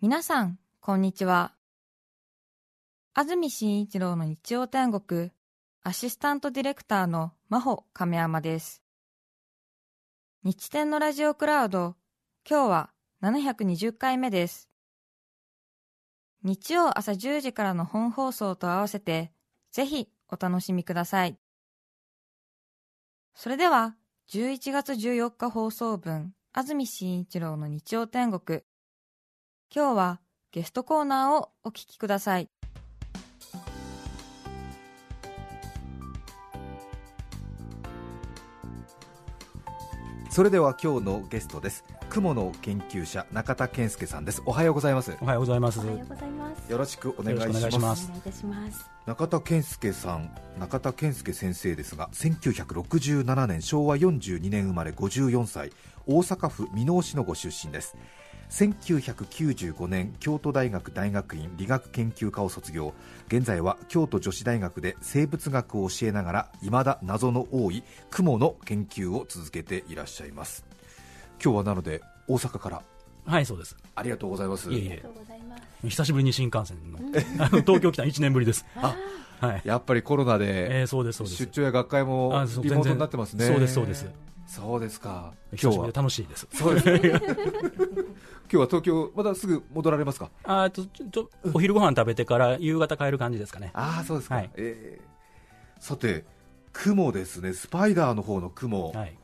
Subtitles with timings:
[0.00, 1.56] 皆さん、こんにちは。
[3.14, 5.32] 安住紳一郎の日曜天国、
[5.82, 8.84] アシスタントディレクターの真帆亀山です。
[10.44, 11.96] 日天のラジオクラウド、
[12.48, 12.90] 今日は
[13.24, 14.68] 720回目です。
[16.44, 19.32] 日曜朝10時からの本放送と合わせて、
[19.72, 21.36] ぜひお楽しみください。
[23.34, 23.96] それでは、
[24.30, 28.62] 11月14日放送分、安住紳一郎の日曜天国。
[29.74, 32.48] 今日はゲストコーナーをお聞きください。
[40.30, 45.80] それでは今日のゲストです雲の研究者中田健介さんですおはようございますおはようございます。
[45.80, 46.70] おはようございます。
[46.70, 48.10] よろしくお願いします。
[49.04, 55.72] 中田健介さん中田健介先生ですが1967年昭和42年生まれ54歳
[56.06, 57.96] 大阪府箕面市のご出身です
[58.50, 62.94] 1995年京都大学大学院理学研究科を卒業
[63.28, 70.64] 現在は京都女子大学で生物学を教えながら未だ謎の多い雲の研究を続けていらっしゃいます
[71.42, 72.82] 今日はなので大阪から
[73.28, 73.76] はい、そうです。
[73.94, 75.62] ありがとうございますいえいえありがとうございます。
[75.86, 76.98] 久しぶりに新幹線の、
[77.44, 78.64] あの東京来た1年ぶりです。
[78.76, 78.96] あ
[79.40, 79.62] はい。
[79.64, 81.36] やっぱりコロナでえー、そうです、そうです。
[81.36, 84.08] 出張や学会もあそうリモートになってますねそうです、そうです。
[84.46, 86.48] そうですか今日はで楽しいです。
[86.54, 87.20] そうですね
[88.50, 90.30] 今日は東京またすぐ戻られますか？
[90.44, 93.70] あーとちょちょお昼ご飯食べてから夕方帰る感じですかね。
[93.74, 94.50] ああそうですか、はい。
[94.56, 95.08] えー
[95.80, 96.24] さて
[96.72, 97.52] 雲ですね。
[97.52, 99.16] スパイダーの方の雲、はい。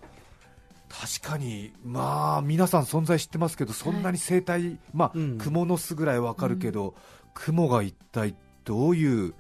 [0.88, 5.38] 確かにまあ皆さん存在知ってますけどそんなに生態、まあ、うん。
[5.38, 6.94] 蜘蛛の巣ぐらいわかるけど、
[7.34, 9.34] 雲が一体どういう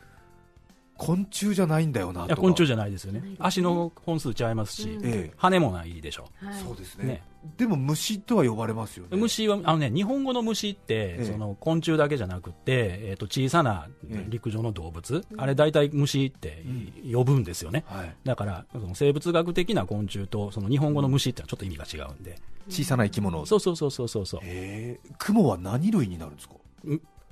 [0.96, 3.22] 昆虫じゃないんだよないと昆虫じゃないですよね。
[3.38, 5.32] 足の本数違いますし、うんえ。
[5.36, 6.28] 羽もないでしょ。
[6.42, 6.54] はい。
[6.56, 7.04] えそうですね。
[7.04, 7.22] ね
[7.56, 9.16] でも虫とは呼ばれますよね。
[9.16, 11.24] 虫は、あのね、日本語の虫って、ええ。
[11.24, 14.26] その昆虫だけじゃなくて、えっ、と、小さなええ。
[14.28, 16.64] 陸上の動物、あれ大体虫って
[17.12, 17.84] 呼ぶんですよね。
[17.86, 22.38] はい、だから、その生物学的な昆虫と、その日本語の虫ってのはちょっと意味が違うんで。
[22.68, 23.44] 小さな生き物。
[23.46, 24.40] そうそうそうそうそうそう。
[24.42, 25.10] へえ。
[25.18, 26.54] 雲は何類になるんですか？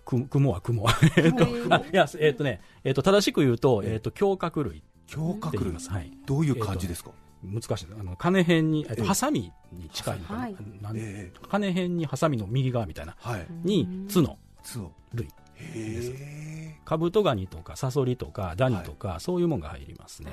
[0.05, 0.87] く雲は雲。
[1.17, 4.83] えっと、あいや、えっ、とね、えっ、と、正しく言うと、えっ、と、胸郭類
[5.15, 5.73] 胸郭類。
[5.75, 6.11] はい。
[6.27, 7.11] どういう感じですか、
[7.43, 7.87] 難しいです。
[7.99, 10.49] あの、金辺に、えっ、と、ええハサミに近いのかな？
[11.49, 13.17] 金辺にハサミの右側みたいな。
[13.19, 15.29] はいに、角角類。
[15.57, 20.33] へえカブトガニとか、サソリとか、ダニとか、そういうものが入りますね。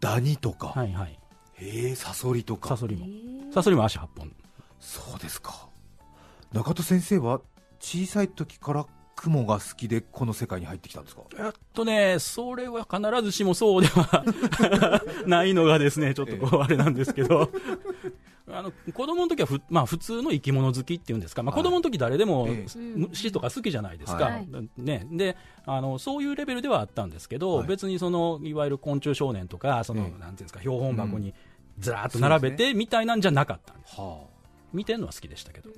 [0.00, 1.18] ダニとか、はいはい。
[1.54, 3.06] へえサソリとかサソリも。
[3.52, 4.32] サソリも足8本。
[4.80, 5.68] そうですか
[6.52, 7.40] 中戸先生は
[7.78, 11.22] 小さい時から雲が好きでこの世界に入ってきたんですか？
[11.38, 14.24] えっとね、それは必ずしもそうでは
[15.26, 17.50] ないのがですね、ちょっとこう、あれなんですけど、
[18.50, 21.62] あの子供の時はふ、まあ、普通の生き物好きっていうんですか、まあ、はい。
[21.62, 22.78] 子供の時誰でもええ。
[22.96, 24.48] 虫とか好きじゃないですか、はい。
[24.76, 27.68] ね、であのそういうレベルではあったんですけど、はい。
[27.68, 30.10] 別にそのいわゆる昆虫少年とか、その、ええ。
[30.10, 31.34] なんていうんですか、標本箱に
[31.78, 34.24] ずらーっと並べてみたいなんじゃなかったんです、は
[34.72, 35.70] 見てるのは好きでしたけど、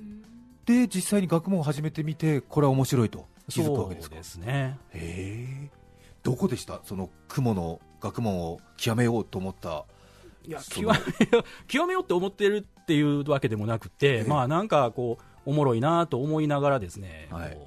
[0.65, 4.15] で実際に学問を始めてみてこれは面白いと気づくわけですか？
[4.15, 4.79] ですね。
[4.91, 5.71] へえ。
[6.23, 6.81] どこでした？
[6.83, 9.85] その雲の学問を極めようと思った？
[10.43, 10.93] いや極めよ
[11.39, 14.29] う 極めようって思ってるっていうわけでもなくて、ええ。
[14.29, 17.57] まあなんかこうおもろいなと思いながらですね、はい。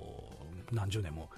[0.73, 1.31] 何十年も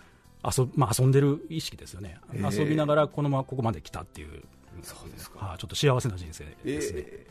[0.45, 2.57] 遊,、まあ、遊んでる意識ですよね、ええ。
[2.57, 4.43] 遊びながらこのままここまで来たっていう、
[4.83, 5.39] そうですか。
[5.47, 7.01] はあ、ちょっと幸せな人生ですね。
[7.05, 7.31] ええ。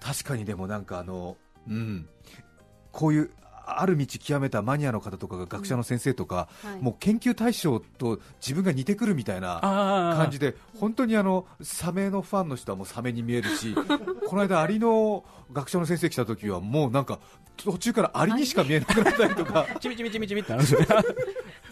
[0.00, 1.36] 確かにでもなんかあの
[1.68, 2.08] うん。
[2.90, 3.30] こういう
[3.66, 6.82] ある道極めたマニアの方とかが学者の先生とか、はい。
[6.82, 13.74] もう研究対象と自分が似てくるみたいなああ感じで本当にあのサメのファンの人はもうサメに見えるし
[14.28, 17.18] この間アリの学者の先生来た時はもうなんか
[17.56, 19.66] 途中からアリにしか見えなくなったりとか。
[19.80, 20.86] ちびちびちびちびってなるんですよ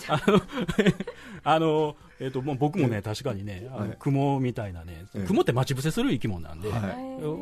[0.08, 0.40] あの
[1.42, 3.96] あの、えっともう僕もね、確かにね、あのはい。
[3.98, 5.26] 雲みたいなね、ええ。
[5.26, 6.82] 雲って待ち伏せする生き物なんで、はい。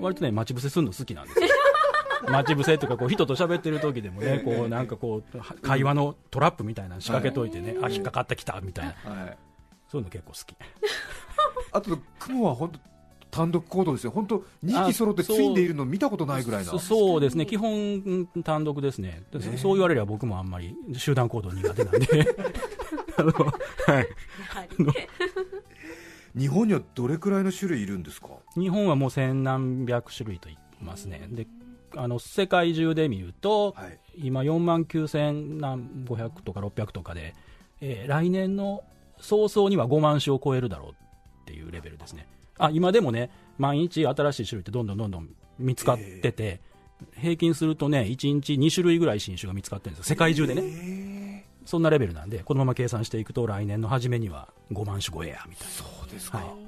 [0.00, 1.46] 割とね、待ち伏せするの好きなんですよ。
[2.26, 9.36] 待ち伏せとかこう人と喋ってる時でもね、こうなんかこうは会話のトラップみたいなの仕掛けといてね、あ引っかかってきたみたいな、はい、
[9.88, 10.56] そういうの結構好き。
[11.72, 12.80] あと雲は本当
[13.30, 14.10] 単独行動ですよ。
[14.10, 16.70] 本当2匹揃ってツインでいるの見たことないぐらいな。
[16.70, 17.72] そそうですね、基本
[18.34, 19.58] うん単独ですね、でそね。
[19.58, 22.06] そう言われれば僕もあんまり集団行動苦手なんで、
[23.16, 23.46] あのはい、
[23.88, 24.86] やはり。
[26.38, 28.28] 日本にはどれくらいの種類いるんですか？
[28.54, 31.26] 日本はもう千何百種類と言いますね。
[31.30, 31.46] で
[31.96, 37.34] あの世界中で見ると、はい今4万9500何500とか600とかで、
[37.80, 38.82] えー来年の
[39.20, 40.94] 早々には5万種を超えるだろうっ
[41.44, 42.26] ていうレベルですね。
[42.58, 46.60] あ今でもね、毎日新しい種類ってどんどんどんどん見つかってて、
[47.16, 50.62] 平均するとね、1日2種類ぐらい新種が見つかってるんですよ、世界中でね。
[50.62, 55.72] ねそんなレベルなんで、このまま計算していくと、来年の初めには5万種超えや、みたいな。
[55.72, 56.67] そうですか、はい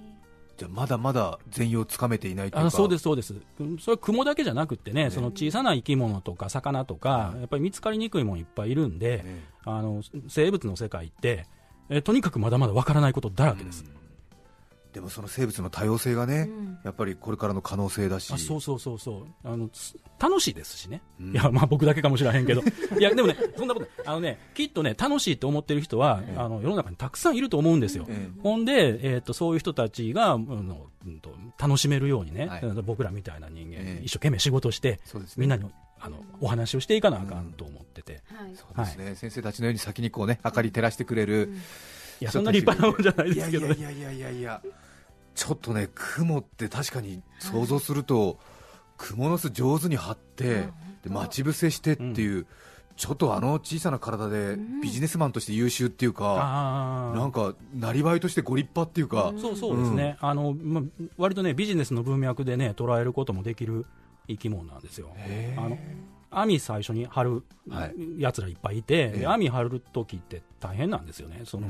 [0.60, 2.66] じゃあまだまだ全容つかめていないというか。
[2.66, 9.44] あそうです、そうです、うんそれは雲だけじゃなくってね、その小さな生き物とか魚とか、やっぱり見つかりにくいもんいっぱいいるんで、ね。
[9.64, 11.46] あの生物の世界って、
[11.88, 13.86] えとにかくまだまだわからないことだらけです。
[14.92, 16.78] でもその生物の多様性がね、うん。
[16.84, 18.32] やっぱりこれからの可能性だし。
[18.32, 19.48] あそうそうそうそう。
[19.48, 21.32] あのつ楽しいですしね、うん。
[21.32, 22.62] いやまあ僕だけかもしれへんけど。
[22.98, 32.62] いやでもねそんなことあのねきっとね楽しいと思ってる人は、あの世の中にたくさんいると思うんですよ、えほんで、えー、とそういう人たちが、うんのうんと楽しめるようにね、はい。
[32.84, 34.04] 僕らみたいな人間、ええ。
[34.04, 35.40] 一生懸命仕事して、そうですね。
[35.42, 35.64] みんなに
[36.00, 38.56] あのお話をしていかなあかんと思ってて、はい。
[38.56, 41.52] そうですね、先生たちのように先にこうね明かり照らしてくれる、
[42.20, 43.74] いやそんな立派なもんじゃないですけどね。
[43.78, 44.62] いやいやいやいやいや。
[45.34, 48.38] ちょっとね雲って確かに想像すると、
[48.98, 50.68] 蜘蛛の巣上手に張って、
[51.02, 52.46] で待ち伏せしてっていう、
[52.96, 57.18] ちょっとあの小さな体でビジネスマンとして優秀っていうか、あー。
[57.18, 60.82] なんかなりわいとしてご立派っていうか、そうそうですね、あのま、
[61.16, 63.86] 割とねビジネスの文脈でね捉えることもできる
[64.28, 65.08] 生き物なんですよ。
[65.56, 65.78] あの
[66.32, 67.94] 網最初に張るはい。
[68.18, 69.18] やつらいっぱいいて、ええ。
[69.20, 71.68] で網張るときって大変なんですよね、その、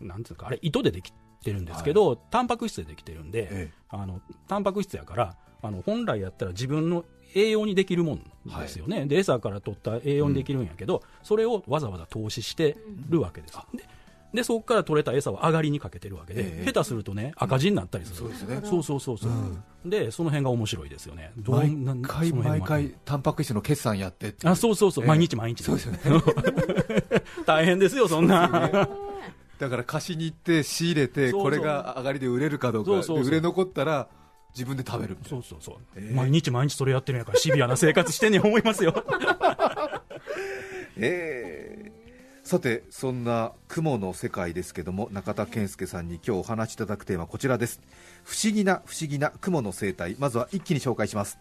[0.00, 1.12] なんていうか、あれ、糸ででき
[1.42, 7.04] てるんですけど、タンパク質でできてるんで、えあのタンパク質やからあの、本来やったら自分の
[7.34, 12.76] 栄養にできるもんですよね、で餌から取った栄養にできるんやけど、それをわざわざ投資して
[13.08, 13.58] るわけです。
[13.74, 13.84] で
[14.34, 16.64] でそこから取れた餌を上がりにかけてるわけで、ええ。
[16.66, 18.60] 下手するとね赤字になったりする、そうですね。
[18.62, 25.08] そうそうそうそう、でその辺が面白いですよね、毎な回毎回タンパク質の決算やってあそうそうそう、ええ。
[25.08, 25.62] 毎日毎日。
[25.62, 26.00] そうですよね。
[27.46, 28.86] 大変ですよ、そんな。
[29.58, 33.12] だから貸しに行って仕入れてこれが上がりで売れるかどうか。
[33.12, 34.08] 売れ残ったら
[34.54, 39.04] 自分で食べるそうそうそう、ええ毎日毎日それやってるんやから、シビアな生活してんねん思いますよ。
[40.96, 41.98] ええ
[42.44, 47.82] さてそんな雲の世界ですけども中田健介さんに今日お話しいただくテーマはこちらです。
[48.24, 50.16] 不思議な不思議な雲の生態。
[50.18, 51.38] まずは一気に紹介します。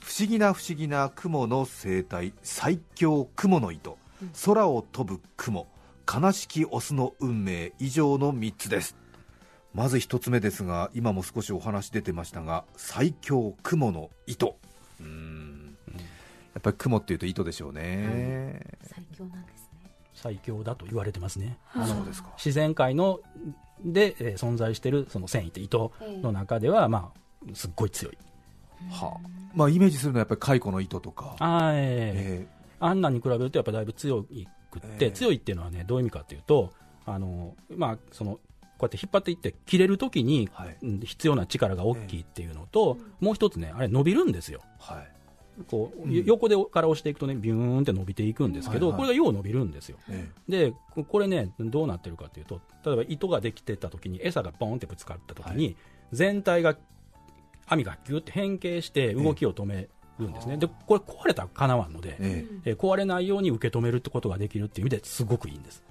[0.00, 2.34] 不思議な不思議な雲の生態。
[2.42, 3.96] 最強雲の糸。
[4.44, 5.66] 空を飛ぶ雲
[6.10, 8.96] 悲しきオスの運命以上の3つです。
[9.74, 14.56] まず一つ目ですが今も少しお話出てましたが最強雲の糸。
[15.00, 15.76] うーん。
[16.54, 19.90] やっぱり雲っていうと糸でしょうね、最強なんですね。
[20.14, 21.58] 最強だと言われてますね。
[21.74, 22.30] あそうですか。
[22.38, 23.20] 自然界の
[23.84, 28.18] で、えー存在しているその繊維って糸の中では、まあ、すっごい強い。
[28.90, 29.28] はあ。
[29.54, 32.44] まあ、イメージするのはやっぱり蚕の糸とか、あーえー。
[32.44, 32.46] え
[32.80, 34.24] あんなに比べるとやっぱだいぶ強
[34.70, 35.10] くって、ええ。
[35.10, 36.72] 強いっていうのはねどういう意味かというと
[37.06, 38.38] あの、まあ、その
[38.78, 40.48] こうやって引っ張っていって切れるときに、
[41.04, 44.60] 必要な力が大きいっていうのと、もう一つねあれ伸びるんですよ。
[44.80, 45.08] ーはい。
[45.68, 46.24] こう、うん。
[46.24, 49.06] 横でから押していくとねビューンって伸びていくんですけど、はいはい。
[49.06, 49.98] これがよう伸びるんですよ。
[50.08, 55.72] えでここれねどうなってるかというと例えば糸ができてた時に餌がボンってぶつかった時に、は
[56.12, 56.76] 全体が
[57.66, 59.88] 網がギュッて変形して動きを止め
[60.18, 62.70] るんですね、でこれ壊れたらかなわんので、ええ。
[62.70, 65.82] えー壊れないように受け止めるってことができるっていう意味ですごくいいんです。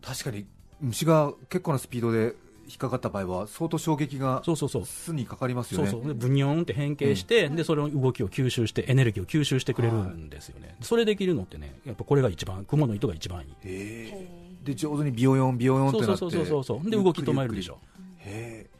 [0.00, 0.46] 確かに
[0.80, 2.34] 虫が結構なスピードで
[2.66, 4.84] 引っかかった場合は相当衝撃がそうそうそう。
[4.86, 5.90] 巣にかかりますよね。
[5.90, 6.08] そうそう。
[6.08, 13.46] でブニョンって変形して、でそれの動きを吸収してエネルギーを吸収してくれるんですよね、それできるのってねやっぱこれが一番雲の糸が一番いい。
[13.64, 14.10] え。
[14.12, 14.28] え。
[14.64, 17.78] で上手にビヨヨンビヨヨンってなってそうそうそうそうそうで動き止まるでしょ。
[18.18, 18.70] へえ。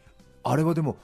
[0.45, 0.97] あれはでも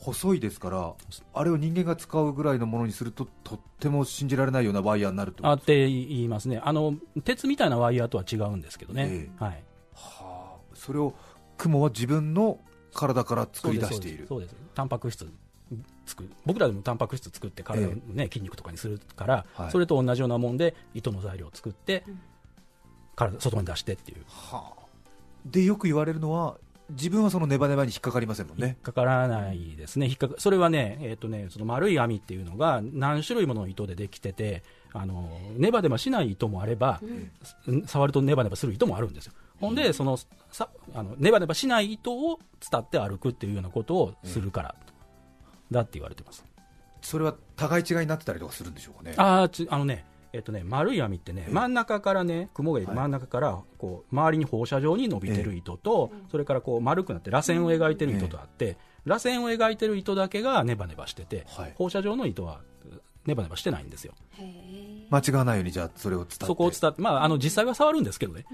[0.00, 0.94] 細いですから
[1.34, 6.60] あれを人間が使うぐらいのものにするととっても信じられないようなワイヤーになるってことあって言いますね。
[6.64, 9.62] あの鉄みたいなワイヤーとは違うんですけどね、えはい。
[9.94, 10.60] はあ。
[10.74, 11.14] それを
[11.58, 12.58] 雲は自分の
[12.94, 14.26] 体から作り出している。
[14.26, 14.52] そうです。
[14.52, 14.74] そうです。
[14.74, 15.30] タンパク質
[16.06, 16.30] 作る。
[16.46, 19.70] 僕らでもタンパク質作って体の、ね筋肉とかにするから、はい。
[19.70, 22.04] それと同じようなもんで糸の材料を作って、
[23.16, 24.24] 体外に出してっていう。
[24.26, 24.80] はあ。
[25.44, 26.56] でよく言われるのは
[26.90, 37.00] 自分はそのネバネバに引っかかりませんもん引っねかからないですね、引っかかそれはね,、えーとね、その丸い網っていうのが何種類もの糸でできてて、あのネバネバしない糸もあれば、
[37.66, 37.86] うん。
[37.86, 40.18] 触るとネバネバする糸もあるんですよ、ほんで、その
[40.50, 42.38] さあのネバネバしない糸を
[42.70, 44.74] 伝って歩くっていうようなことをするから、
[45.70, 46.44] だって言われてます。
[47.02, 49.14] それは互い違いになってたりとかするんでしょうかね。
[49.16, 52.96] ああのねえっとね、丸い網ってね、真ん中からね、雲がいるはい。
[52.96, 61.72] 真ん中から、こう、周りに放射状に伸びてる糸と、それからこう、丸くなって螺旋を描いてる糸とあって、螺旋を描いてる糸だけがネバネバしてて、はい。
[61.74, 62.60] 放射状の糸は
[63.26, 64.14] ネバネバしてないんですよ。
[65.10, 66.46] 間違わないようにじゃあそれを伝って。
[66.46, 68.44] そこを伝って、まあ、あの、実際は触るんですけどね。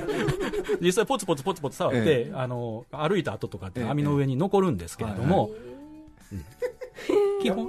[0.80, 3.86] 実際ポツポツポツポツ触って、えあの、歩いた後とかってええ。
[3.88, 5.50] 網の上に残るんですけれども、
[6.32, 6.44] うん
[7.40, 7.68] 基本、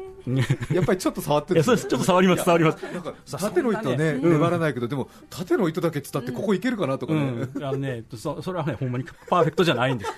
[0.73, 1.87] やっぱりちょっと触っていやそうです。
[1.87, 2.83] ちょっと触ります触ります。
[2.83, 10.11] なんかさ縦の糸はね粘らないけどでも縦の糸だけ伝ってここいけるかなとかうね、ん、あのねそそれはねほんまにパーフェクトじゃないんです。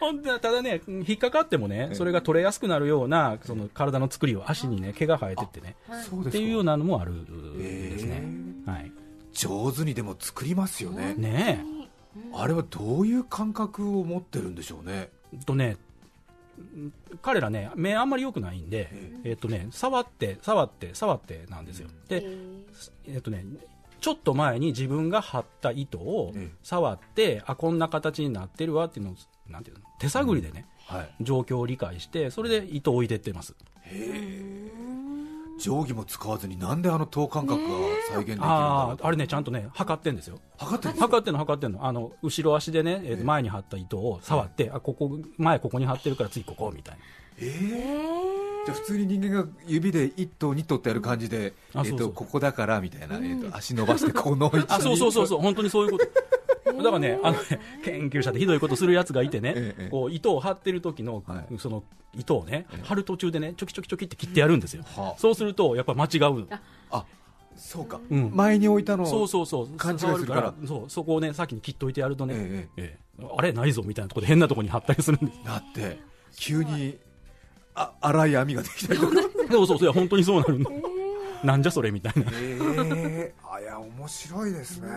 [0.00, 5.76] ほんでただね引っかかってもねそれが取れやすくなるようなその体の作りを足にね毛が生えてってね。
[5.88, 6.28] そうですか。
[6.28, 7.12] っていうようなのもある
[7.58, 8.22] ですね、
[8.66, 8.92] はい
[9.32, 11.64] 上手にでも作りますよね、ね
[12.34, 13.14] あれはどうい。
[13.14, 15.76] う感覚を持ってるんでしょうねえとね
[17.22, 18.88] 彼らね目あんまり良くないんで、
[19.24, 19.32] え。
[19.32, 21.88] っとね触って触って触ってなんですよ。
[22.08, 22.24] で、
[23.06, 23.44] えっとね
[24.00, 29.14] ちょっと前に自分が張った糸をええ触って、あこんな形になってるわっていうのを
[29.48, 31.14] なんていうの手探りでね、はい。
[31.20, 33.54] 状況を理解してそれで糸を置いてってます
[35.60, 37.68] 定規も使わずになんであの等間隔が
[38.08, 39.06] 再現できるんだろうと。
[39.06, 40.38] あれねちゃんとね測ってんですよ。
[40.58, 41.06] 測ってるんですか？
[41.06, 41.86] 測ってんの測ってんの。
[41.86, 47.00] あの後ろ足でね、えー前に張った糸を触って、あここ前ここに張ってるから次ここみたいな。
[47.38, 54.64] えーじゃあ普通に人間が指で1頭2頭ってやる感じで、あそうそうえー、とここだからみたいな、えー、と足伸ばしてこの位置に。
[54.68, 55.40] あそうそうそうそう。
[55.40, 56.04] 本当にそういうこと
[56.76, 61.58] だからねあのね研究者でひどいことするやつがいてね、ええこう糸を張ってる時の、はい。
[61.58, 61.82] その
[62.14, 65.18] 糸をね、張る途中でねちょきちょきちょきって切ってやるんですよ、はあ。
[65.18, 66.46] そうするとやっぱ間違う
[66.90, 67.04] あ
[67.56, 68.30] そうか、うん。
[68.34, 69.68] 前に置いたのをそうそうそう。
[69.76, 70.54] 勘違いするから。
[70.66, 75.98] そうそこをね先に切っといてやるとね、えええあれないぞみたいなところで変なところに貼ったりするんですなって
[76.36, 76.96] 急に
[77.74, 79.12] あ粗い網ができたりとか。
[79.50, 80.70] そうそうそういや本当にそうなるの、
[81.42, 82.30] なんじゃそれみたいな。
[82.34, 84.88] えー、あいや面白いですね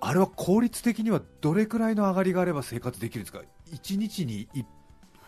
[0.00, 3.40] あれは効率的にはどれくらいの上がりがあれば生活できるんですか
[3.72, 4.64] ？1日にい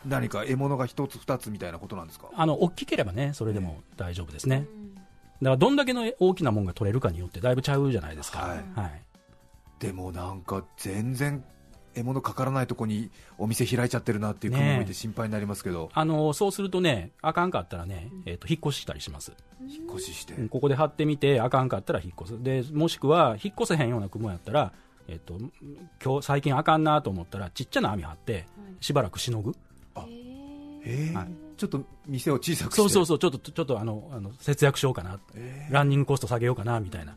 [0.06, 2.28] 何か獲物が1つ2つみたいなことなんですか？
[2.34, 4.66] あの大きければねそれでも大丈夫ですね、
[5.40, 8.58] だからどんだけの大きなもんが取れるかによってだいぶちゃうじゃないですか、はい。
[8.74, 9.02] はい。
[9.78, 11.44] でもなんか全然
[11.94, 19.32] 獲物かからないとこにお店開いちゃってるなっていう雲を見て心配になりますけど、あのそうするとねあかんかったらね、えー、と引っ越したりします。
[19.60, 22.42] 引っ越しして、うんここで貼ってみてあかんかったら引っ越す。
[22.42, 24.72] でもしくは引っ越せへんような雲やったら、
[25.08, 25.38] えっと
[26.02, 28.46] 今日最近あかんなと思ったらちっちゃな網張って
[28.80, 29.54] しばらくしのぐ、
[30.84, 31.28] えーはい。
[31.56, 32.76] ちょっと店を小さくして。
[32.82, 37.14] そうそうそうちょっとちょっとあのあの節約しようかな、えランニングコスト下げようかなみたいな、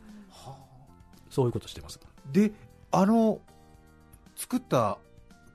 [1.32, 2.00] そういうことしてます。
[2.32, 2.53] ーで
[2.91, 3.39] あの
[4.35, 4.97] 作った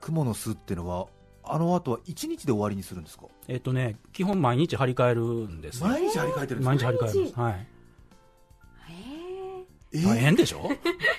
[0.01, 1.07] 蜘蛛の巣っていうのは
[1.43, 3.25] あの後は1日で終わりにするんですか？
[3.47, 5.87] えっ、とね基本毎日張り替えるんですよ。
[5.87, 6.65] 毎日張り替えてるんですか？
[6.65, 7.67] 毎日張り替えます、はい、
[9.93, 10.07] えー？
[10.07, 10.69] 大変でしょ？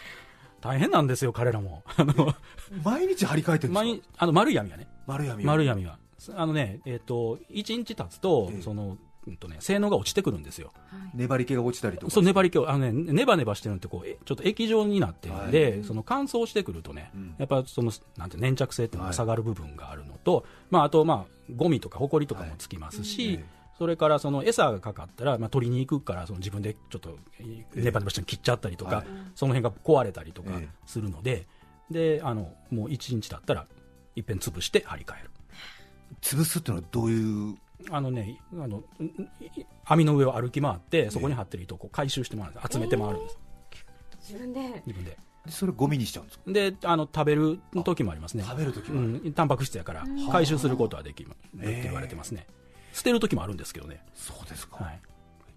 [0.61, 1.83] 大変なんですよ彼らも。
[1.97, 2.35] あの
[2.85, 3.85] 毎日張り替えてるんですか？
[3.85, 4.87] 毎あの丸い網がね。
[5.07, 5.99] 丸闇丸い網は
[6.37, 8.63] あのねえっ、と1日経つと、ええ。
[8.63, 10.73] そのうんとね、性能が落ちてくるんですよ、
[11.15, 12.13] 粘り気が落ちたりとか。
[12.13, 17.35] そう粘り気をあの、ね、ネバネバしてるのってこうえちょっと液状になってるんで、その乾燥してくるとね、うん。
[17.39, 23.45] やっぱそのなんて粘着性っていうのが下がる部分があるのと、まあ、あと、まあ、ゴミとかほこりとかもつきますし、ええ。
[23.79, 29.07] それからその餌がかかったら、まあ、取りに行くからその自分でちょっとえネバネバして切っちゃったりとか、はい。
[29.35, 30.69] その辺が壊れたりとかええ。
[30.87, 31.47] するので、
[31.91, 33.67] であのもう1日経ったら
[34.17, 35.31] いっぺん潰して張り替える。
[36.21, 37.57] 潰すっていうのはどういう
[37.91, 38.85] あのね、あのんん
[39.85, 42.69] 網の上を歩き回って、そこに張ってる糸をこう回収して回るんです。
[42.73, 43.39] 集めて回るんです、
[44.29, 44.61] 自分で？
[44.87, 45.17] 自分で。
[45.45, 46.53] でそれゴミにしちゃうんですか？
[46.53, 52.47] で、あの食べる時もありますね、食べる時うは、ん、タンパク質やから、回収することはできるって言われてますね、
[52.93, 55.01] 捨てる時もあるんですけどね、そうですか、はい、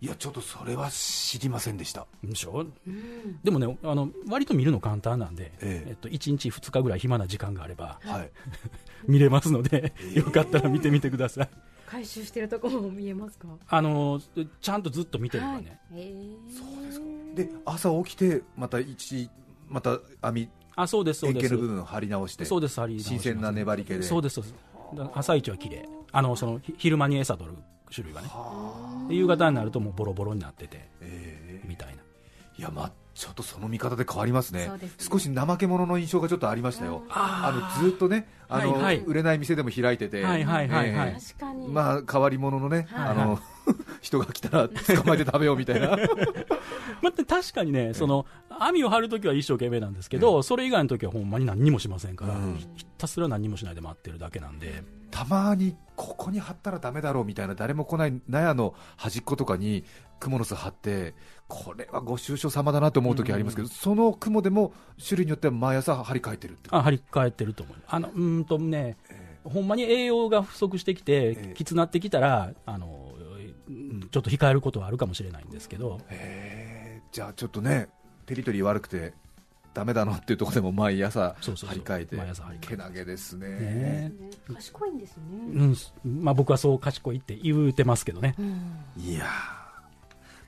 [0.02, 2.08] い、やちょっとそれは知りませんでした。
[2.24, 2.66] でしょ、
[3.44, 5.90] でもねあの、割と見るの簡単なんで、ええ。
[5.90, 8.32] えっと、1日、2日ぐらい暇な時間があれば、はい。
[9.08, 11.50] 見れますので、よかったら見てみてください。
[11.88, 13.48] 回収してるとこも見えますか？
[13.70, 14.20] あの
[14.62, 15.80] ちゃんとずっと見てればね、
[16.50, 19.30] そうですかで朝起きてまた一
[19.68, 21.46] また網あそうです、そうです。
[21.46, 24.04] 円形の部分を張り直してそうです、張り直します新鮮な粘り気で。
[24.04, 24.56] そうです、そうです。
[24.96, 25.88] だ朝一は綺麗。
[26.12, 27.58] あの、その、ひ昼間に餌取る
[27.92, 28.30] 種類がね。
[29.10, 32.02] で夕方になるともうボロボロになってて、えみたいな。
[32.58, 34.70] いやまあちょっとその見方で変わりますね。
[34.78, 34.90] すね。
[35.00, 37.04] 少し怠け者の印象がちょっとありましたよ。
[37.10, 39.00] あのずっとねあの、はいはい。
[39.06, 40.22] 売れない店でも開いてて、
[41.70, 43.40] まあ変わり者のね、はいあの
[44.02, 45.92] 人が来たら捕まえて食べようみたいな。
[47.02, 48.28] まあ、確かにね、その、
[48.60, 52.56] 網を張るときは一生懸命なんですけど、それ以外のときはほんまに何にもしませんから、うん。
[52.58, 54.84] ひひたすら何にもしないで待ってるだけなんで、
[55.16, 59.86] たまにここに貼ったらダメだろうみたいな誰も来ない納屋の端っことかに
[60.20, 61.14] 蜘蛛の巣貼って
[61.48, 64.74] これはご愁傷様だなと思う時ありますけど、その雲でも
[65.04, 67.78] 種類によっては毎朝張り替えてるってあ、張り替えてると思う。
[67.88, 68.98] あの、うーんとね、
[69.44, 73.14] ほんまに栄養が不足してきて、えきつなってきたら、あの、
[73.68, 74.08] うん。
[74.12, 77.88] ちょっと控えることはあるかもしれないんですけど、へーじゃあちょっとね
[78.26, 79.14] テリトリー悪くて
[79.74, 81.70] ダメだなっていうところでも毎朝そうそうそう。
[81.70, 82.68] 張り替えて毎朝張り替えて。
[82.68, 83.48] けなげですね。
[83.48, 83.60] ね。
[83.60, 84.14] ね
[84.54, 85.66] 賢いんですようね。
[85.66, 86.24] ん。
[86.24, 88.56] まあ、僕はそう賢いって言うてますけどね、うん。
[88.98, 89.65] いやー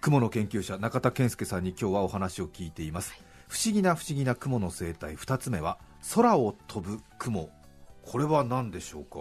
[0.01, 3.13] 雲の研究者中田健介さんに今日はお話を聞いています、
[3.47, 5.77] 不思議な不思議な雲の生態2つ目は
[6.15, 7.49] 空を飛ぶ雲。
[8.05, 9.19] これは何でしょうか？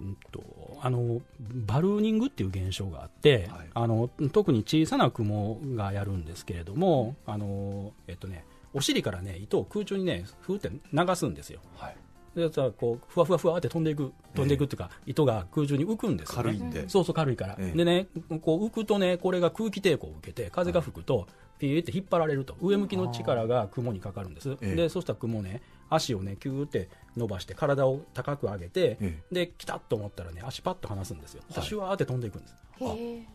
[0.00, 3.68] うんとあのバルーニングっていう現象があって、はい。
[3.74, 11.60] あの特に小さな雲がやるんですけれども、あのえっとね、お尻から、ね、糸を空中に、ね、ふーって流すんですよ。
[11.76, 11.96] はい
[12.34, 16.88] でさこうふわふわふわって飛んでいく飛んでいくっていうか、糸が空中に浮くんですよ、ね、軽いんで。
[16.88, 17.76] そうそう軽いから、ええ。
[17.76, 18.06] でね
[18.42, 21.26] こう浮くとねこれが空気抵抗を受けて風が吹くと、
[21.58, 24.74] ピーって引っ張られると上向きの力が雲にかかるんです、ええ。
[24.76, 31.64] でそうしたら雲ね足をねキューって伸ばして体を高く上げて、えで来たと思ったらね足パッと離すんですよ、はい。
[31.64, 32.54] シュワーって飛んでいくんです。
[32.80, 33.26] へ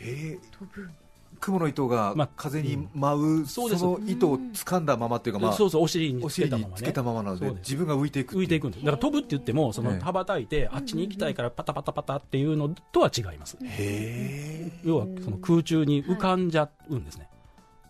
[0.00, 0.88] え飛ぶ。
[1.42, 8.84] 雲の糸がまあ風に舞う、その糸を掴んだままっていうか、まあ、そうそうお尻におつけたままつけたままなので自分が浮いていく浮いていくんです。
[8.84, 10.00] だから飛ぶって言ってもそのええ。
[10.00, 14.80] 羽ばたいてあっちに行きたいからパタパタパタっていうのとは違います、へえ。
[14.84, 17.28] 要はその空中に浮かんじゃうんですね、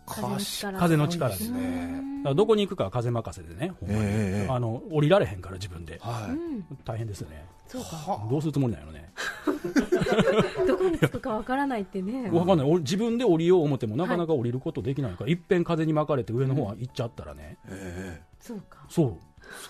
[0.05, 0.79] 風の力。
[0.79, 2.13] 風の力でですね。
[2.35, 4.01] どこに行くかは風任せでね、ほんまに。
[4.01, 4.09] ええ
[4.43, 4.49] ええ。
[4.49, 6.65] あの降りられへんから自分で、はい、うん。
[6.85, 7.95] 大変ですよね、そうか。
[7.97, 9.11] はどうするつもりなのね、
[10.67, 12.29] どこに着くかわからないってね。
[12.31, 18.79] わかんない、俺自分で降りよう思っても、なかなか降りることできないから、いっぺん風に巻かれて上の方は行っちゃったらね、えそうか。
[18.89, 19.17] そう、え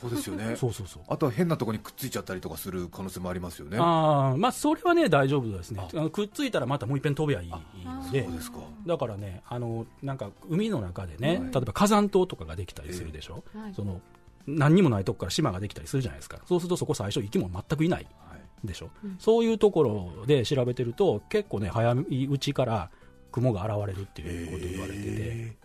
[0.01, 0.55] そうですよね。
[0.57, 1.03] そうそうそう。
[1.07, 3.77] あとは変なところにくっついちゃったりとかする可能性もありますよね。
[3.79, 5.81] ああまあ、それはね、大丈夫ですね。
[5.81, 8.23] あ、あのくっついたらまたもういっぺん飛べばいいので。
[8.23, 8.59] そう、ですか。
[8.85, 11.37] だからね、あのなんか海の中でね、はい。
[11.39, 13.73] 例えば火山島とかができたりするでしょ、はい。
[13.73, 14.01] その
[14.47, 18.67] 何にもないとこから島ができたりするじゃないですか、そうするとそこ最初、生き物全くいないはい。
[18.67, 19.15] でしょ、うん。
[19.19, 22.89] そういうところで調べてると、結構ね、早いうちから
[23.31, 25.05] 雲が現れるっていうことを言われてて。
[25.09, 25.55] え。
[25.59, 25.62] ー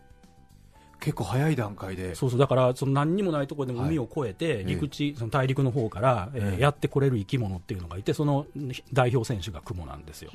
[1.01, 2.15] 結構早い段階で。
[2.15, 2.39] そうそう。
[2.39, 3.89] だからその何にもないところでもはい。
[3.91, 4.65] 海を越えて、ええ。
[4.65, 8.47] 陸地、その大陸の方から、えやってこれる生き物っていうのがいて、その
[8.93, 10.31] 代表選手が雲なんですよ。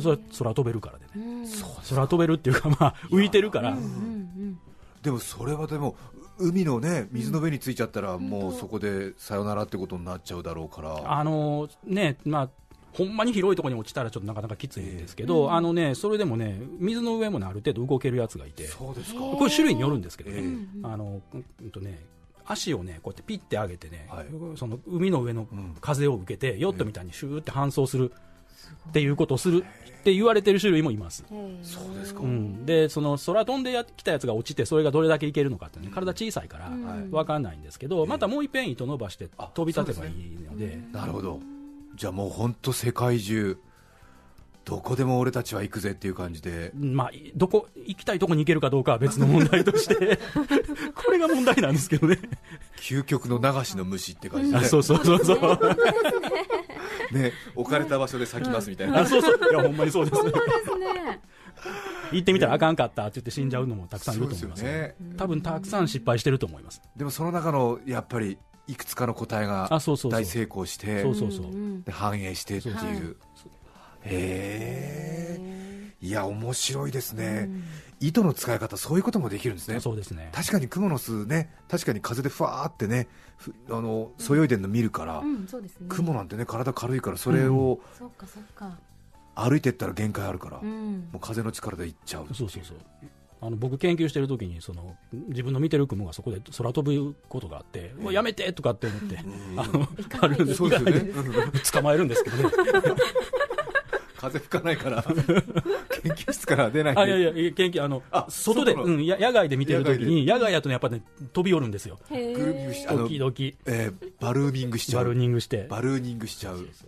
[0.00, 1.46] それは空飛べるからでね、うん。
[1.88, 3.76] 空飛べるっていうか、まあ、浮いてるから、うん。
[3.78, 4.58] うん
[5.04, 5.96] でもそれはでも
[6.38, 11.12] 海のね水の上についちゃったらもうそこでさよならってことになっちゃうだろうから。
[11.12, 12.50] あのね、まあ、
[12.94, 19.20] ほんまに広いところに落ちたらちょっとなかなかきついんですけど、あのね、それでもね、水の上もね、ある程度動けるやつがいて、そうですか。
[19.20, 20.42] これ種類によるんですけどね、
[20.84, 22.00] あのうんとね、
[22.46, 24.26] 足をね、こうやってピッて上げてね、はい。
[24.56, 25.76] その海の上のうん。
[25.80, 28.12] 風を受けて、ヨットみたいにシューって搬送する
[28.90, 31.24] っていうことをするって言われてる種類もいます。
[31.62, 32.20] そうですか。
[32.20, 37.10] うん、でその空飛んでやってきたやつが落ちてそれがどれだけいけるのかって、ね、体小さいからうん。
[37.10, 40.78] 分かんないんですけど、えまたもう一遍糸伸ばしてあ飛び立てばいいので。
[40.92, 41.40] なるほど
[41.94, 43.58] じゃあもう本当世界中
[44.64, 46.72] どこでも俺たちは行くぜっていう感じで。
[46.74, 50.18] まあ、いどこ行きたいとこに行けるかどうかは別の問題として。
[50.94, 52.18] これが問題なんですけどね。
[52.78, 55.58] 究極の流しの虫って感じで、ねあそうそうそうそう。
[57.12, 59.38] ね、置かれた場所で咲きますみたいな、あそうそう。
[59.50, 60.16] いやほんまにそうです。
[60.16, 61.20] そうですね。
[62.12, 65.16] 行ってみたらあかんかったって言って死んじゃうのもたくさんいると思いますそうですよね。
[65.16, 66.80] 多分たくさん失敗してると思います。
[66.96, 69.68] でもその中のやっぱりいくつかの答えが
[70.10, 71.04] 大成功して
[71.90, 72.74] 反映してっていう。
[72.74, 73.16] そうそう
[74.04, 75.94] へえ。
[76.00, 77.64] いや面白いですね、うん。
[78.00, 79.80] 糸の使い方そういうこともできるんですね。
[79.80, 80.30] そうですね。
[80.34, 85.86] 確かに蜘蛛の巣ね確かに風でふわーってねふあのそよいでるの見るから、うん、そうですね。
[85.88, 88.78] 蜘蛛なんてね体軽いからそれをそうか、そうか。
[89.34, 91.08] 歩いてったら限界あるから、もうん。
[91.12, 92.26] う風の力で行っちゃう。
[92.34, 92.76] そうそうそう
[93.44, 94.96] あの僕研究してる時にその
[95.28, 99.18] 自分の見てる雲がそこで空飛ぶことがあって、うわやめてとかって思って、
[99.56, 100.54] あの行かないで。
[100.54, 101.12] そうですよね、
[101.70, 102.44] 捕まえるんですけどね。
[104.16, 105.14] 風吹かないから研
[106.12, 111.02] 究室から出ないあいやいや研究あのあ外で、うん、や野外で見てる時に野外やとねやっぱね
[111.34, 111.98] 飛び寄るんですよ。
[112.10, 112.38] へー。
[112.38, 113.32] グルーミングしあの時々
[113.66, 115.04] えーバルーミングしちゃう。
[115.04, 115.66] バルーニングして。
[115.68, 116.66] バルーニングしちゃう。
[116.72, 116.86] そ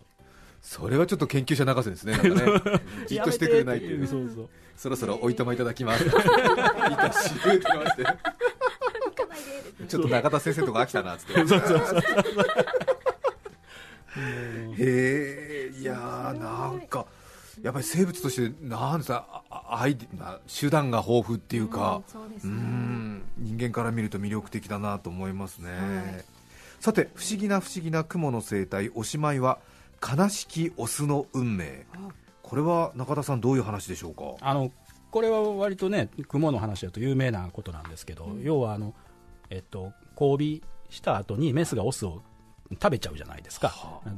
[0.89, 2.17] れはちょっと研究者泣かせですね。
[2.19, 2.31] ね。
[3.07, 4.07] じっとしてくれないっていう。
[4.07, 6.05] そうそうそろそろおいとまいただきます。
[6.05, 8.05] いたしゅーって言われて
[9.89, 11.33] ちょっと中田先生とか飽きたなっつって。
[14.79, 17.07] へえいやーなんか
[17.63, 22.03] やっぱり生物としてなんですかああアイデまあ手段が豊富っていうか。
[22.07, 23.23] うんそうですうねん。
[23.39, 25.77] 人間から見ると魅力的だなと思いますね、は
[26.19, 26.25] い。
[26.81, 29.59] さて不思議な不思議な雲の生態おしまいは
[30.01, 31.87] 悲しきオスの運命。
[32.43, 34.37] これは中田さんどういう話でしょうか？
[34.41, 34.71] あの
[35.11, 38.95] これは割とね雲の話だと有名なことなんですけど、要はあの、
[39.51, 42.23] えっと、交尾した後にメスがオスを
[42.71, 44.11] 食べちゃうじゃないですか、はあ。
[44.11, 44.17] の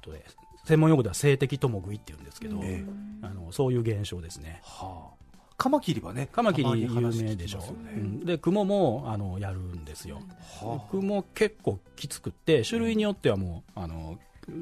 [0.00, 0.24] とね
[0.64, 3.26] 専門用語では性的共食いって言うんですけど、ええ。
[3.26, 4.60] あのそういう現象ですね。
[4.64, 5.18] はあ。
[5.56, 7.58] カマキリはねカマキリ有話名でしょ。
[7.58, 8.24] ねうん。
[8.24, 10.20] でクモもあのやるんですよ、
[10.62, 10.90] はあ。
[10.90, 14.52] クモ結構きつくって種類によってはもうあのう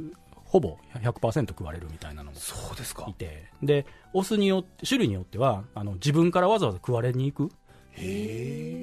[0.56, 3.04] ほぼ100%食われるみたいなのもそうですか。
[3.08, 3.44] いて。
[3.62, 7.52] でオスによって種類によってはあの自分からわざわざ食われに行く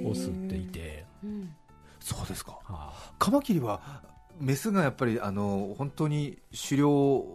[0.06, 1.56] オスっていて、うん。
[2.00, 2.60] そうですか。
[2.64, 4.04] はカマキリは
[4.40, 6.38] メスがやっぱりあの本当に
[6.70, 7.26] 狩猟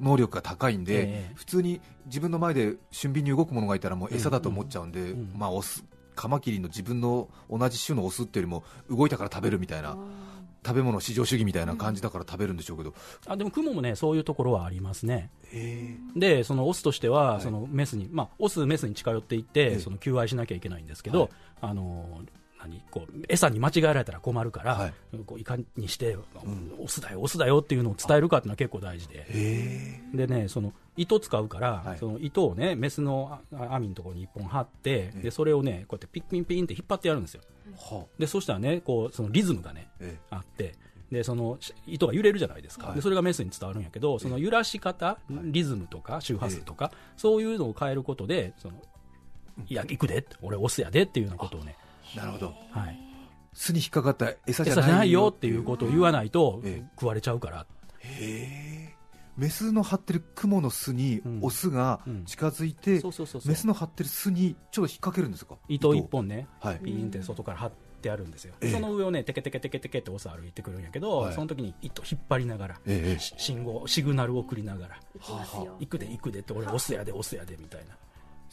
[0.00, 1.32] 能力が高いんで、ええ。
[1.34, 9.98] 普通に自分の前で俊敏に動くものがいたらもう餌だと思っちゃうんで、んうんまあオスカマキリの自分の同じ種のオスっていうよりも動いたから食べるみたいな
[10.64, 12.94] 食べ物至上主義みたいな感じだから食べるんでしょうけど、
[13.26, 15.30] あでもクモもねそういうところはありますね。
[15.52, 17.42] へでそのオスとしては、はい。
[17.42, 19.78] そのメスに、まあ、オスメスに近寄っていって、ええ。
[19.78, 21.30] その求愛しなきゃいけないんですけど、はい。
[21.60, 22.22] あの
[22.60, 24.94] 何こう餌に間違えられたら困るから、はい。
[25.26, 26.16] こういかにして、
[26.78, 30.00] オスだよオスだよっていうのを伝えるかっていうのは結構大事で。
[30.14, 31.98] でねその糸使うから、はい。
[31.98, 35.22] その糸をねメスのあ網のところに一本張って、ええ。
[35.24, 37.42] でそれをねこうやってピッピンピンって引っ張ってやるんですよ
[38.18, 40.74] でそしたらねこうそのリズムがねえあって
[41.10, 42.96] でそのし糸が揺れるじゃないですか、はい。
[42.96, 48.74] でそれがメスに伝わるんやけどその揺らし方、リズムとか周波数とか、そういうのを変えることでその
[49.68, 51.76] いや行くで俺オスやでっていうようなことをね、
[52.14, 52.54] えなるほど。
[52.70, 52.98] はい、
[53.52, 56.90] 巣に引っかかった餌じゃないよっていうことを言わないとええ。
[56.96, 57.66] 食われちゃうから、
[58.00, 58.73] へえ
[59.36, 61.38] メスの張ってる雲の巣にうん。
[61.42, 62.24] オスがうん。
[62.24, 63.02] 近づいて、
[63.46, 65.56] メスの張ってる巣にちょっと引っ掛けるんですか？
[65.68, 66.46] 糸一本ね。
[66.60, 66.78] はい。
[66.78, 68.70] ピーンって外から張ってあるんですよ、ええ。
[68.72, 71.34] その上をねテケテケテケテケってオス歩いてくるんやけど、はい。
[71.34, 75.00] その時に糸引っ張りながら、ええし信号シグナルを送りながら
[75.78, 77.96] 行くで行くでって俺オスやでオスやでみたいな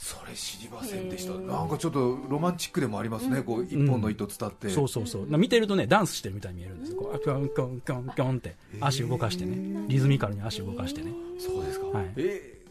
[0.01, 1.33] それ知りませんでした。
[1.33, 12.11] なんかちょっとロマンチックでもありますね、こう一本の糸伝って、そうそうそう、見てるとね、ダンスしてるみたいに見えるんですよ、こうキョンキョンキョンキョンって、足動かしてね、リズミカルに足動かしてね、そうですか、はい。
[12.17, 12.61] えー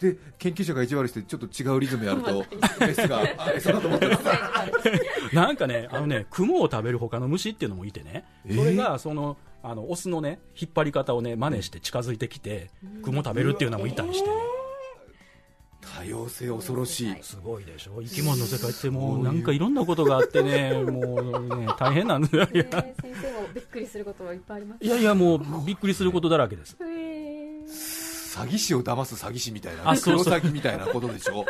[0.00, 2.42] で研究者が意地悪してちょっと違うリズムやると
[2.80, 4.24] メスがあ餌だと思ってます。
[5.36, 8.56] なんかね、あのね、雲を食べる他の虫っていうのもいてね、えー。
[8.56, 12.70] それがその、あのオスのね、引っ張り方をね、真似して近づいてきて、
[13.02, 14.34] 雲食べるっていうのもいたりしてね、
[15.80, 17.16] 多様性恐ろしい。
[17.22, 22.38] すごいでしょ、生き物の世界ってもう、なんかいろんなことがあってね、 もうね、大変なんだ。
[22.38, 22.48] よ。
[22.52, 24.84] いやね先生もびっくりすることはいっぱいあります。
[24.84, 26.76] いやいや、もうびっくりすることだらけです。
[26.78, 30.24] 詐欺師を騙す詐欺師みたいな、そうそう。
[30.24, 31.44] 黒詐欺みたいなことでしょ。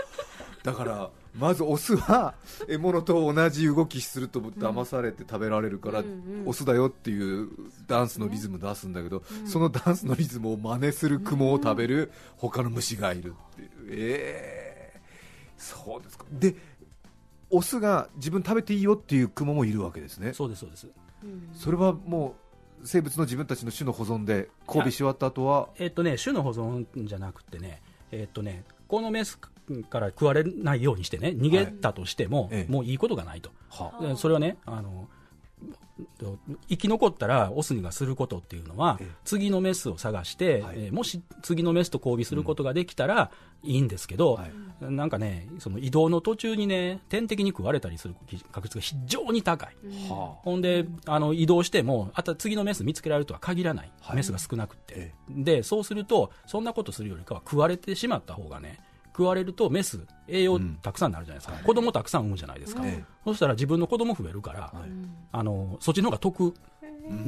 [0.62, 2.34] だからまずオスは
[2.68, 6.08] 獲物と同じ動きすると騙されて食べられるから、うんう
[6.44, 6.48] ん。
[6.48, 7.48] オスだよっていう
[7.86, 13.70] ダンスのリズム出すんだけど、そのダンスのリズムを真似するクモを食べる他の虫がいるっていう。
[13.90, 15.00] ええ
[15.56, 16.24] そうですか。
[16.32, 16.56] で
[17.50, 20.32] オスが自分食べていいよっていうクモもいるわけですね。
[20.32, 20.88] そうです、そうです。
[21.22, 21.50] うん。
[21.52, 22.36] それはも
[22.82, 25.68] う生物の自分たちの種の保存で交尾し終わった後は？
[25.78, 29.38] えっとね、種の保存じゃなくてね、えっとね、このメス
[29.88, 32.72] から食われないようにしてね、逃げたとしても、ええ。
[32.72, 33.50] もういいことがないと。
[33.70, 35.08] はでそれはね、あの、
[36.68, 39.14] 生き残ったらオスがすることっていうのは、ええ。
[39.24, 40.76] 次のメスを探して、はい。
[40.76, 43.30] えーもし次のメスと交尾することができたら
[43.62, 44.52] いいんですけど、はい。
[44.92, 48.14] なんかね、その移動の途中にね、天敵に食われたりする
[48.50, 49.76] 確率が非常に高い。
[50.08, 54.16] はほんで、あの移動しても、あと次のメス見つけられるとは限らない、はい。
[54.16, 55.14] メスが少なくて、え。
[55.28, 58.80] でそうすると、そんなことするよりかは食われてしまった方がね、
[59.20, 63.04] 食われるとメス、栄養たくさんになるじゃないですか、子供たくさん産むじゃないですか、ええ。
[63.22, 64.90] そしたら自分の子供増えるから、はい。
[65.30, 66.54] あのそっちの方が得、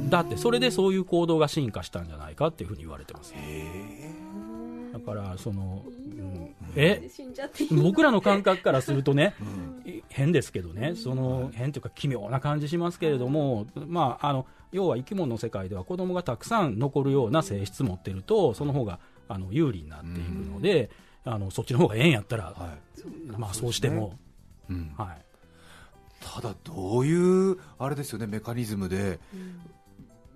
[0.09, 3.35] だってそれでそういう行動が進化したんじゃないかっていうふうに言われてます。
[4.91, 6.55] だからその、うん。
[6.75, 7.07] え？
[7.71, 9.43] 僕らの感覚からするとね、う
[9.89, 10.03] ん。
[10.09, 20.89] 変ですけどね、その変というか奇妙な感じしますけれども、まあ、あの要は生き物の世界では子供がたくさん残るような性質持ってると、その方があの有利になっていくので、
[21.25, 23.37] あのそっちの方がええんやったら、はい。
[23.37, 24.17] まあそうしても、
[24.69, 24.93] うん。
[24.97, 25.25] はい、
[26.19, 29.19] ただどういうあれですよねメカニズムで、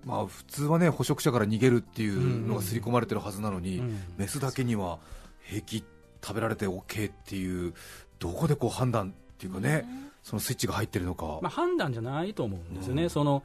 [0.04, 4.02] まあ、普通はね捕食者から逃げるっていうのが刷り込まれてるはずなのに、うん。
[4.16, 4.98] メスだけには
[5.42, 5.84] 平気
[6.22, 7.74] 食べられて OK っていう
[8.18, 9.86] どこでこう判断っていうかね、
[10.22, 13.42] そのスイッチが入ってるのか、まあ、判断じゃないと思うんですよね、その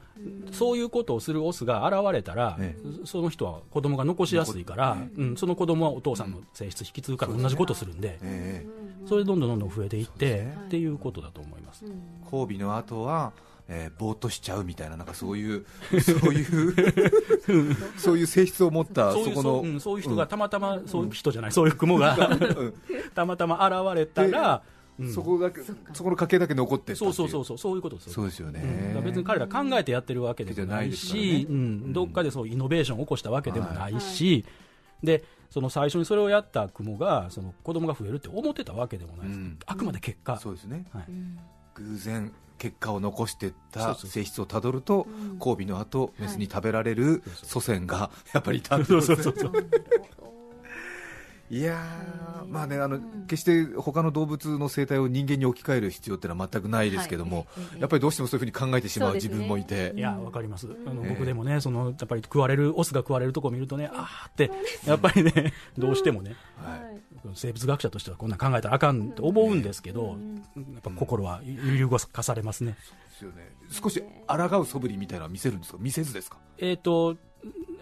[0.52, 8.66] そういうことをするオスが現れたら、えその人は子供が残しやすいから、うん、その子供はお父さんの性質引き継ぐから同じことするんで、え
[9.06, 10.58] それでどんどんどんどん増えていって、ね。
[10.66, 11.84] っていうことだと思います。
[11.84, 11.88] え
[12.32, 13.32] 交尾の後は、
[13.68, 15.64] えーぼーっとしちゃうみたいななんかそういう
[16.00, 22.74] そういうそういう性質を持ったそういうそこの、そううんそういう人がたまたま、そういう人じゃない、そういう雲がうん。
[23.14, 24.62] たまたま現れたら、
[24.98, 25.12] うん。
[25.12, 25.60] そこだけ
[25.92, 31.46] そこの家系だけ残ってったっていそうそうそうそう、そういうことですそうですよね、うん別に彼ら考えてやってるわけでもないし、ね。
[31.48, 34.44] うん、どっかでそうイノベーションを起こしたわけでもないし、
[35.02, 39.28] でその最初にそれをやった雲がその子供が増えるって思ってたわけでもない。
[39.28, 39.58] です、うん。
[39.66, 40.86] あくまで結果、そうですね。
[40.92, 41.04] はい。
[41.74, 45.38] 偶然結果を残してった性質をたどるとうん。
[45.38, 49.34] 交尾の後メスに食べられる祖先がやっぱりいたってそことですね
[51.56, 51.80] いや
[52.48, 53.26] まあねあのうん。
[53.28, 57.80] 決して他の動物の生態を人間に置き換える必要ってのは全くないですけども、はい。
[57.80, 64.50] やっぱりどうしてもそういうふうに考えてしまう自分もいて、いやわかります、あのね僕でもねそのやっぱり食われるオスが食われるとこを見るとねあーって
[64.86, 67.00] やっぱりね どうしてもねはい。
[67.34, 70.18] 生物学者としてはこんなん考えたらあかんと思うんですけど、
[70.56, 72.72] やっぱ心は揺り動かされますね、
[73.12, 73.50] ですよね。
[73.70, 75.78] 少し抗う素振りみたいなのは見せるんですか？
[75.80, 76.36] 見せずですか？
[76.58, 77.16] えっ、と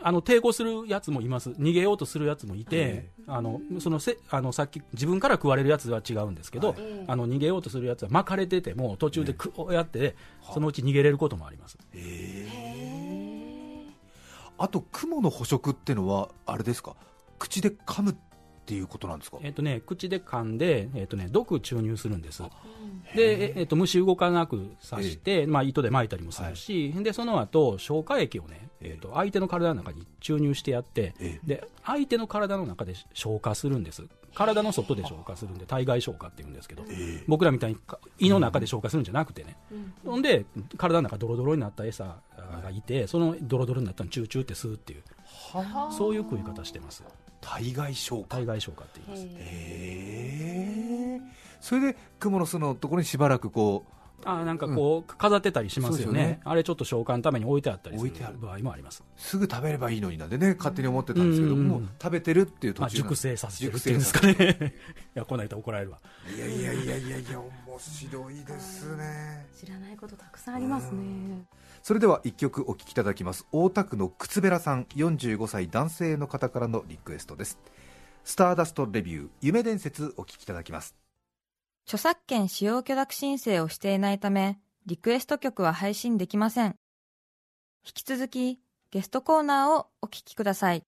[0.05, 1.51] あの抵抗するやつもいます。
[1.51, 6.75] 逃げようとするやつもいて、えあのそのせあのさっき自分から食われるやつは違うんですけど、
[7.07, 10.17] あの逃げようとするやつは巻かれてても途中でこうやって、
[10.53, 11.79] そのうち逃げれることもあります、
[14.59, 16.97] あと雲の捕食ってのはあれですか？
[17.39, 18.15] 口で噛むっ
[18.67, 19.39] ていうことなんですか？
[19.43, 22.43] えっ、とね口で噛んで、えっとね、毒注入するんです。
[23.15, 34.05] で、ええっと虫動かなく刺して、まあ、糸で巻いたりもするし、でその後消化液をね、えっと相手の体の中に注入してやって、えで相手の体の中で消化するんです。
[34.35, 36.85] 体の外で消化するんで体外消化っていうんですけど、
[37.27, 39.57] 僕らみたいにか胃の中で消化するんじゃなくてね、
[40.05, 42.05] ほんで体の中ドロドロになった餌
[42.63, 42.83] がい。
[42.83, 45.03] て、そのドロドロになったのチューチューって吸うっていう。
[45.91, 47.03] そういう食い方してます。
[47.41, 48.37] 体外消化。
[48.37, 49.37] 体外消化って言います。
[49.37, 51.21] へえ。
[51.61, 56.21] それで雲の巣のところにしばらくこうあなんかこう、飾ってたりしますよね。
[56.21, 56.41] よね。
[56.45, 64.75] あれちょっと消化のために置いてあったりする置いてある場合もあります、すぐ食べればいいのになんでね勝手に思ってたんですけども、うん食べてるっていう途まあ、中熟成させてる熟っていうんですかね。
[65.15, 65.99] いやこないと怒られるわ。
[66.35, 69.47] いやいやいやいやいや面白いですね。
[69.59, 71.45] 知らないことたくさんありますね。
[71.83, 73.47] それでは一曲お聴きいただきます。
[73.53, 77.59] 大田区の靴べらさん45歳男性の方からのリクエストです。
[78.25, 81.02] スターダストレビュー夢伝説お聴きいただきます
[81.93, 86.75] 著作権使用許諾申請をしていないため、リクエスト曲は配信できません。
[87.85, 90.85] 引き続き、ゲストコーナーをお聞きください。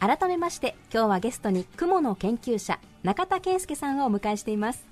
[0.00, 4.84] 改めまして今日はゲストに雲の研究者中田健介さんをお迎えしています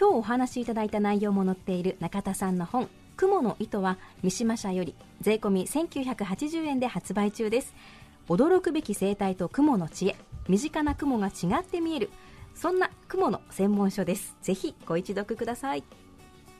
[0.00, 2.88] 今日お話しいただいた内容も載っている中田さんの本
[3.18, 7.74] 「雲の糸」は三島社より税込み1980円で発売中です
[8.30, 10.16] 驚くべき生態と雲の知恵
[10.48, 12.10] 身近な雲が違って見える
[12.56, 14.34] そんな雲の専門書です。
[14.42, 15.84] ぜひご一読ください。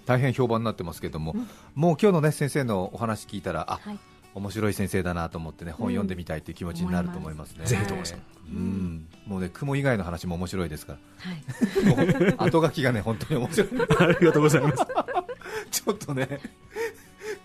[0.04, 1.34] 大変評判になってますけども、
[1.74, 3.98] もう今日のね先生のお話聞いたらあ、はい。
[4.34, 8.02] 面白い先生だなと思ってね本読んでみたいという気持ちになると思いますね、ぜひとも
[8.50, 8.54] う。
[8.54, 9.08] ん。
[9.26, 11.42] もうね雲以外の話も面白いですかはい
[11.86, 11.96] ら。
[12.28, 13.68] もう後書きがね本当に面白い。
[13.98, 14.86] ありがとうございます。
[15.72, 16.28] ちょっとね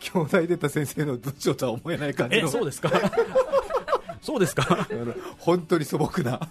[0.02, 2.48] 兄弟出た先生の文章とは思えない感じの。
[2.48, 2.92] えそうですか？
[4.22, 4.86] そうですか？
[5.40, 6.42] 本当に素朴な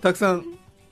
[0.00, 0.44] たくさん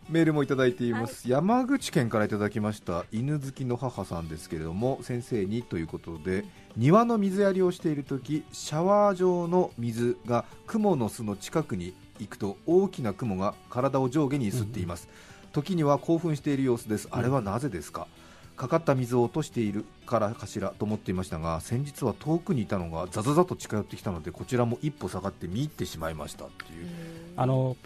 [0.09, 6.45] メールもいただいています、山口県からいただきました犬好きの母さんですけれども先生にということで
[6.77, 15.09] 庭の水やりをしている時シャワー状の水が雲の巣の近くに行くと大きな雲が体を上下に揺すっています、
[15.53, 17.09] 時には興奮している様子です。
[17.11, 18.07] あれはなぜですか、
[18.57, 26.89] かかった水を落としているからかしらと思っていましたが先日は遠くにいたのがザザザと近寄ってきたのでこちらも一歩下がって見入ってしまいましたっていう。
[27.37, 27.77] あの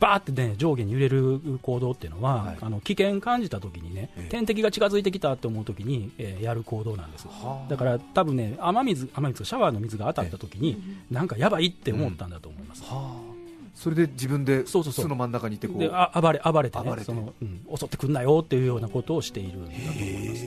[0.00, 2.58] バーってね上下に揺れる行動っていうのは、はい。
[2.60, 4.28] あの危険感じた時にね、ええ。
[4.30, 7.26] 天敵が近づいてきたって思う時に、えーやる行動なんです。
[7.28, 7.70] はあ。
[7.70, 13.34] だから多分ね雨水雨水シャワーの水が当たった時に、なんかやばいって思ったんだと思います、はあ。
[13.74, 15.04] それで自分でそうそうそう。
[15.06, 15.78] 巣の真ん中にいてこう。
[15.78, 17.04] であ暴れ暴れてね暴れて。
[17.04, 20.46] その、うん襲ってくんなよっていうようなことをしているんだと思います。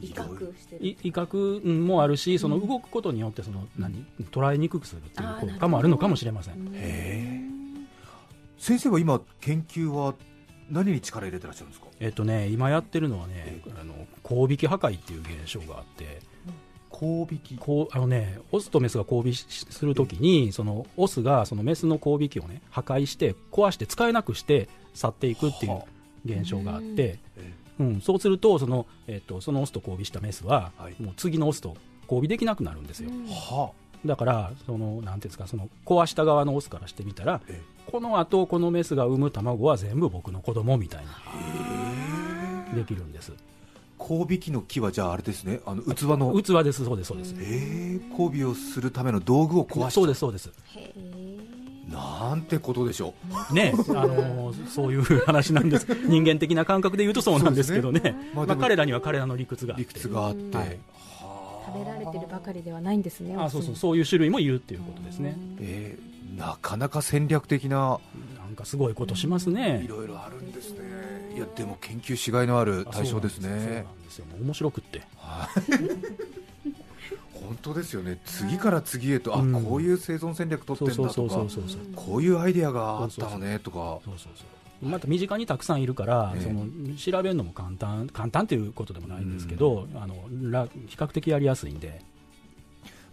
[0.00, 0.86] 威嚇してる。
[0.86, 4.04] い威嚇うんもあるしその動くことによってその何？
[4.32, 6.54] 捉えにくくするっていう効果もあるのかもしれません。
[6.54, 7.31] へえ
[8.62, 10.14] 先生は今研究は
[10.70, 11.88] 何に力入れてらっしゃるんですか？
[11.98, 16.20] えっとね今やってるのはねあの交引破壊っていう現象があって。
[16.92, 25.84] 交引こうあのねオスとメスが交尾しするときにそのオスがそのメスの交尾器をね破壊して壊して使えなくして去っていくっていうは
[26.24, 31.02] 現象があって、えうん、そうするとその、えっとそのオスと交尾したメスは、はい。
[31.02, 33.72] もう次のオスと交尾できなくなるんですよ、は
[34.04, 41.04] だからそのなんていうんですかその壊した側のオスからしてみたらえこの後このメスが産む卵は全部僕の子供みたい
[42.72, 43.32] にできるんです。
[43.98, 45.60] 交尾機の木はじゃああれですね。
[45.66, 46.34] あの器の。
[46.42, 46.84] 器です。
[46.84, 50.50] そうですそうです、ええ交尾をするための道具を壊しそうですそうです。
[51.88, 53.14] なんてことでしょ
[53.50, 53.54] う。
[53.54, 55.86] ね、あのーそういう話なんです。
[56.08, 58.00] 人間的な感覚で言うとそうなんですけどね。
[58.00, 58.16] ね。
[58.34, 59.74] まあまあ、彼らには彼らの理屈が。
[59.74, 60.66] あって理屈があって、はい。
[60.68, 65.36] は食べられてるばかりではないんですねあそうそうそういう種類もいるっていうことですね。
[65.60, 68.00] えー、なかなか戦略的な
[68.38, 69.82] なんかすごいことしますね。
[69.84, 70.80] いろいろあるんですね。
[71.36, 73.48] いやでも研究しがいのある対象ですね。
[73.48, 74.26] そうなんですよ。
[74.40, 75.02] 面白くって。
[77.34, 78.20] 本当ですよね。
[78.24, 79.56] 次から次へと、うん。
[79.56, 81.36] あこういう生存戦略取ってんだとか
[81.96, 83.98] こういうアイデアがあったのねとか。
[84.80, 86.42] また身近にたくさんいるから、ええ。
[86.42, 86.66] その
[86.96, 90.16] 調べるのも簡単簡単っていうことでもないんですけど、あの
[90.50, 92.02] ら比較的やりやすいんで、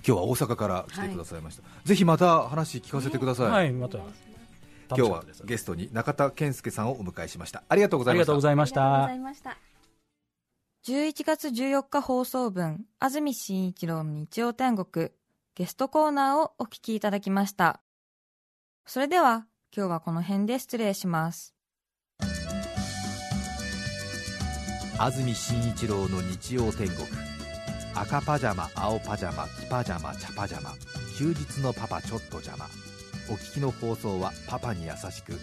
[0.05, 3.97] 今日は大阪から来てくださいました、ぜひまた話聞かせてください、はい、また。
[3.97, 7.63] 今日はゲストに中田健介さんをお迎えしました。
[7.69, 8.31] ありがとうございました。
[8.31, 9.57] ありがとうございました。
[10.85, 15.09] 11月14日放送分、安住紳一郎の日曜天国、
[15.53, 17.81] ゲストコーナーをお聞きいただきました。
[18.85, 21.53] それでは、今日はこの辺で失礼します。
[24.97, 27.07] 安住紳一郎の日曜天国
[27.95, 30.73] 赤パジャマ青パジャマ黄パジャマ茶パジャマ
[31.17, 32.65] 休日のパパちょっと邪魔。
[33.29, 35.33] お聞きの放送はパパに優しく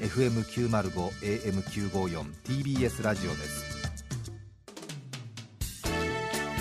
[0.00, 3.76] FM905 AM954 TBS ラジオです。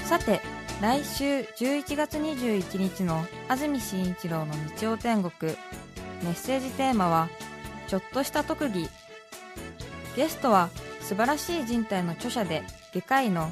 [0.06, 0.42] さて、
[0.82, 5.54] 来週11月21日の安住紳一郎の日曜天国、
[6.24, 7.30] メッセージテーマは、
[7.88, 8.88] ちょっとした特技。
[10.16, 10.70] ゲストは、
[11.02, 13.52] 素晴らしい人体の著者で外科医の